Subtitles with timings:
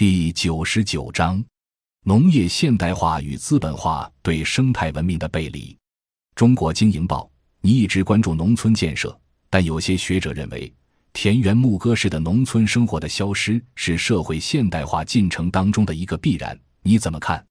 [0.00, 1.44] 第九十九章：
[2.04, 5.76] 农业现代化与资本化对生态文明的背离。
[6.34, 7.30] 中国经营报，
[7.60, 9.14] 你一直关注农村建设，
[9.50, 10.72] 但有些学者认为，
[11.12, 16.58] 田园牧歌式的农村生活的消失是社会现代化进程当中的一个必然。
[16.82, 17.46] 你怎么看？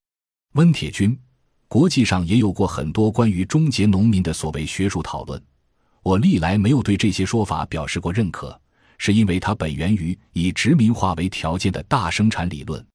[0.53, 1.15] 温铁军，
[1.67, 5.39] 国际上也有过很多关于终结农民的所谓学术讨论，
[6.01, 8.59] 我历来没有对这些说法表示过认可。
[8.99, 12.85] 是因为它本源于以殖民化为条件的大生产理论，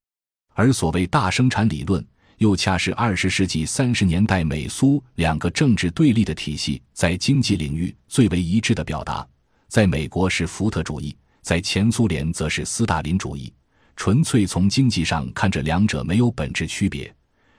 [0.55, 2.07] 而所谓大生产理论，
[2.39, 9.27] 又恰是二十世纪三十年代美苏两个政治对立的体系在经济领域最为一致的表达。
[9.69, 13.53] 在美国是福特主义，在前苏联则是斯大林主义。
[13.97, 17.13] 纯粹从经济上看，这两者没有本质区别，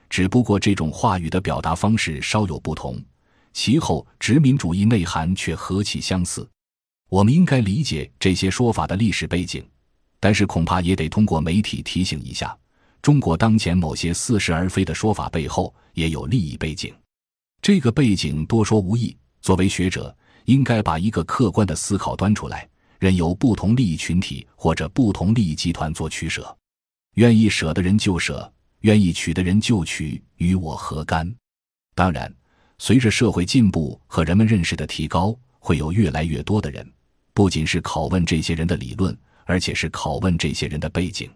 [0.10, 3.02] 只不过这种话语的表达方式稍有不同，
[3.54, 6.48] 其后殖民主义内涵却何其相似。
[7.10, 9.64] 我们应该理解这些说法的历史背景，
[10.20, 12.58] 但是恐怕也得通过媒体提醒一下：
[13.02, 16.94] 中国当前某些似是而非的说法背后也有利益背景。
[17.62, 19.16] 这个背景多说无益。
[19.42, 22.68] 作为学者，应该把一个客观的思考端出来，
[23.00, 26.58] 任由不同利益群体或者不同利益集团做取舍。
[27.14, 28.52] 愿意舍的人就舍，
[28.82, 31.32] 愿意取的人就取，与我何干？
[31.94, 32.34] 当然，
[32.80, 36.92] 随着社会进步和人们认识的提高，会有越来越多的人。
[37.36, 41.30] 不仅是拷问这些人的理论，而且是拷问这些人的背景。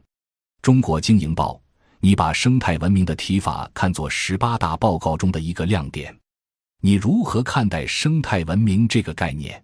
[0.61, 1.61] 中国经营报，
[1.99, 6.17] 你把生态文明的提法看作十八大报告中的一个亮点，
[6.79, 9.61] 你如何看待生态文明这个概念？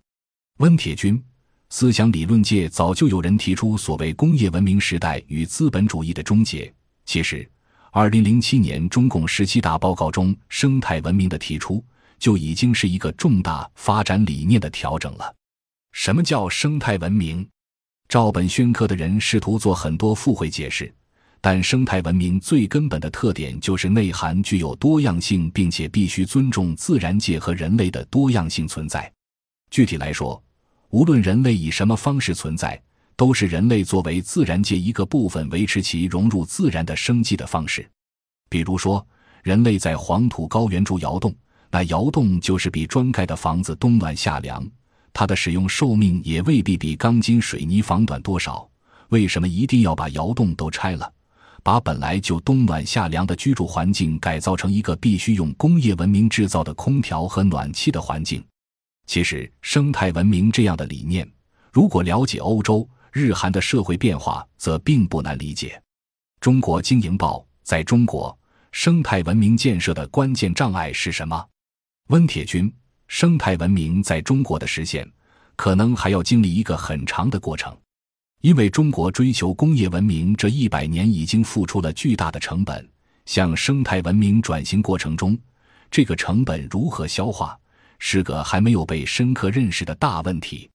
[0.57, 1.23] 温铁军，
[1.69, 6.71] 思想理论界早就有人提出所谓工业文明时代与资本主义的终结。
[7.05, 7.49] 其实，
[7.91, 11.81] 二零零七年中共十七大报告中生态文明的提出，
[12.19, 15.33] 就已经是一个重大发展理念的调整了。
[15.95, 17.47] 什么叫生态文明？
[18.09, 20.93] 照本宣科的人试图做很多附会解释，
[21.39, 29.09] 但生态文明最根本的特点就是内涵具有多样性，并且必须尊重自然界和人类的多样性存在。
[29.71, 30.43] 具体来说，
[30.89, 32.79] 无论人类以什么方式存在，
[33.15, 37.89] 都是人类作为自然界一个部分维持其融入自然的生机的方式。
[38.49, 39.03] 比如说，
[39.43, 41.33] 人类在黄土高原筑窑洞，
[41.71, 44.69] 那窑洞就是比砖盖的房子冬暖夏凉。
[45.17, 48.69] 它的使用寿命也未必比钢筋水泥房短多少。
[49.09, 51.09] 为什么一定要把窑洞都拆了，
[51.63, 58.43] 把本来就冬暖夏凉的居住环境改造成一个必须用工业文明制造的空调和暖气的环境？
[59.07, 61.25] 其实，生态文明这样的理念，
[61.71, 65.81] 如果了解欧洲、日韩的社会变化，则并不难理解。
[66.41, 68.37] 中国经营报，在中国，
[68.73, 71.47] 生态文明建设的关键障碍是什么？
[72.07, 72.69] 温铁军。
[73.07, 75.09] 生态文明在中国的实现，
[75.55, 77.75] 可能还要经历一个很长的过程，
[78.41, 82.87] 因为中国追求工业文明这一百年已经付出了巨大的成本。
[83.25, 85.35] 向生态文明转型过程中，
[85.89, 87.57] 这个成本如何消化，
[87.97, 90.69] 是个还没有被深刻认识的大问题。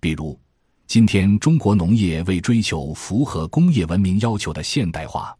[0.00, 0.38] 比如，
[0.86, 5.36] 今天中国农业为追求符合工业文明要求的现代化，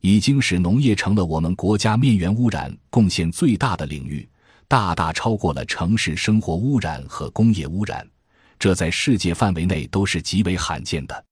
[0.00, 4.26] 已经使农业成了我们国家面源污染贡献最大的领域。
[4.70, 8.08] 大大超过了城市生活污染和工业污染，
[8.56, 11.24] 这在世界范围内都是极为罕见的。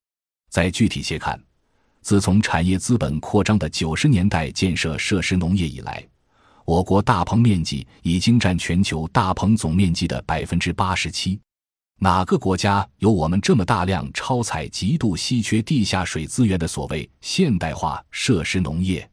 [0.50, 1.41] 再具体些看，
[2.03, 6.04] 自从产业资本扩张的九十年代建设设施农业以来，
[6.65, 11.41] 我国大棚面积已经占全球大棚总面积的百分之八十七。
[12.00, 19.09] 哪个国家有我们这么大量超采、极度稀缺地下水资源的所谓现代化设施农业？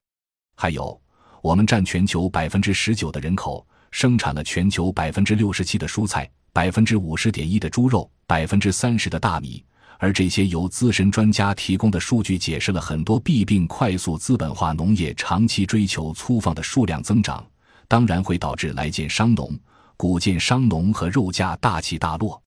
[0.55, 0.99] 还有，
[1.43, 3.63] 我们占全球百分之十九的人口。
[3.95, 9.63] 生产了全球百分之六十七的蔬菜，百分之五十点一的猪肉，百分之三十的大米。
[9.99, 17.41] 而这些由资深专家提供的数据，解释了很多弊病：快速资本化农业长期追求粗放的数量增长，
[17.87, 19.57] 当然会导致来建商农、
[19.95, 22.43] 谷建商农和肉价大起大落。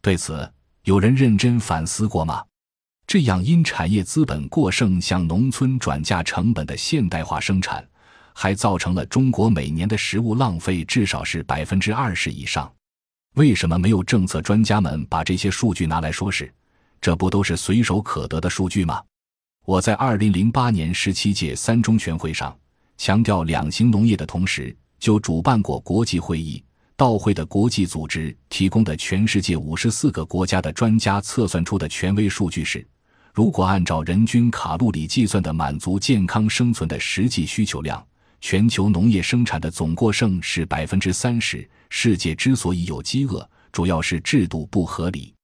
[0.00, 0.50] 对此，
[0.84, 2.42] 有人认真反思过吗？
[3.06, 7.86] 这样因产业资本过剩向农村转嫁成本的现代化生产。
[8.38, 12.70] 还造成了中国每年的食物浪费至少是百分之二十以上。
[13.36, 16.52] 为什么没有政策专家们把这些数据拿来说事？
[17.00, 19.02] 这不都是随手可得的数据吗？
[19.64, 22.54] 我在二零零八年十七届三中全会上
[22.98, 26.62] 强调两型农业的同时，就主办过国际会议。
[26.94, 32.86] 到会的国际组织提供的全世界五十四个国家的专家测算出的权威数据是：
[33.32, 38.06] 如果按照人均卡路里计算的满足健康生存的实际需求量。
[38.48, 41.68] 全球农业生产的总过剩是百分之三十。
[41.90, 45.34] 世界之所以有饥饿，主要是制度不合理。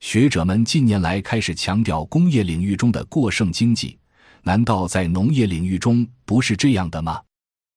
[0.00, 3.98] 学者们近年来开始强调工业领域中的过剩经济，
[4.44, 7.20] 难道在农业领域中不是这样的吗？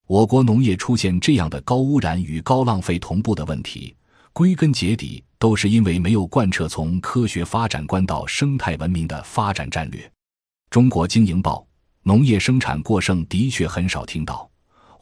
[0.08, 3.94] 我国农业出现这样的高污染与高浪费同步的问题，
[4.32, 10.10] 归根结底都是因为没有贯彻从科学发展观到生态文明的发展战略。
[10.70, 11.68] 中国经营报，
[12.04, 14.50] 农业生产过剩的确很少听到，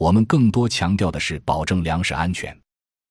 [0.00, 2.58] 我们更多强调的是保证粮食安全。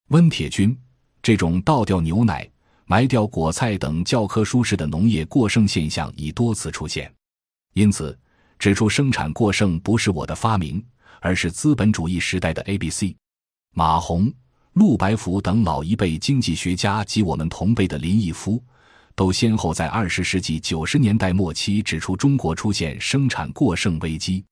[0.08, 0.76] 温铁军，
[1.22, 2.50] 这种倒掉牛奶、
[2.86, 7.14] 埋掉果菜等教科书式的农业过剩现象已多次出现，
[7.76, 8.18] 因此
[8.58, 10.84] 指出生产过剩不是我的发明。
[11.22, 13.14] 而是资本主义时代的 A、B、C，
[13.76, 14.32] 马洪、
[14.72, 18.64] 陆白甫等老一辈经济学家及我们同辈的林毅夫，
[19.16, 24.46] 都先后在二十世纪九十年代末期指出中国出现生产过剩危机。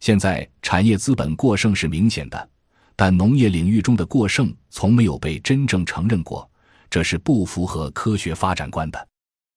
[0.00, 2.48] 现在产业资本过剩是明显的，
[2.94, 6.48] 但农业领域中的过剩从没有被真正承认过，
[6.90, 9.08] 这是不符合科学发展观的。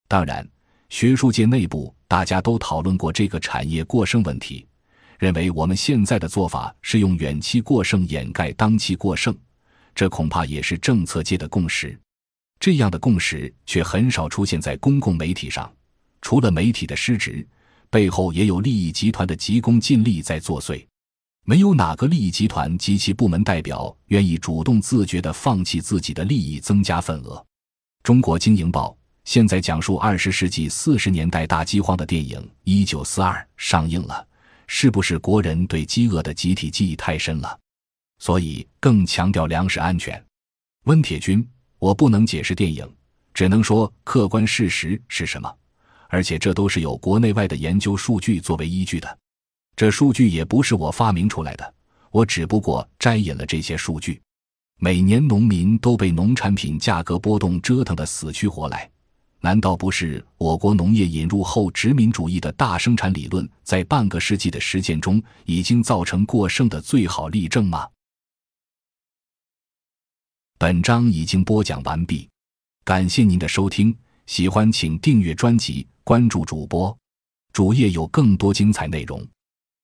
[0.07, 0.47] 当然，
[0.89, 4.65] 学术界内部大家都讨论过这个产业过剩问题。
[5.19, 9.37] 认为我们现在的做法是用远期过剩掩盖当期过剩，
[9.93, 11.99] 这恐怕也是政策界的共识。
[12.57, 15.69] 这样的共识却很少出现在公共媒体上。
[16.21, 17.45] 除了媒体的失职，
[17.89, 20.85] 背后也有利益集团的急功近利在作祟。
[21.45, 27.43] 没有哪个利益集团及其部门代表愿意主动自觉地放弃自己的利益，增加份额。
[28.03, 28.95] 中国经营报
[29.25, 34.27] 现在讲述二十世纪四十年代大饥荒的电影《一九四二》上映了。
[34.71, 37.59] 是不是国人对饥饿的集体记忆太深了，
[38.19, 40.23] 所以更强调粮食安全？
[40.83, 41.43] 温铁军，
[41.79, 42.87] 我不能解释电影，
[43.33, 45.51] 只能说客观事实是什么，
[46.09, 49.17] 而且这都是有国内外的研究数据作为依据的。
[49.75, 51.73] 这数据也不是我发明出来的，
[52.11, 54.21] 我只不过摘引了这些数据。
[54.79, 58.89] 每年农民都被农产品价格波动折腾得死去活来。
[59.41, 67.87] 难道不是我国农业引入后殖民主义的大生产理论，在半个世纪的实践中已经造成过剩的最好例证吗？
[70.57, 72.27] 本章已经播讲完毕，
[72.83, 73.95] 感谢您的收听，
[74.29, 76.95] 喜欢请订阅专辑，关注主播，
[77.51, 79.27] 主页有更多精彩内容。